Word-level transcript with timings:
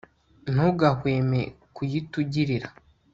ntugahweme 0.51 1.41
kuyitugirira 1.75 2.67